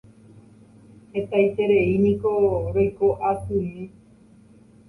hetaitereíniko 1.11 2.31
roiko 2.73 3.07
asymi 3.29 3.83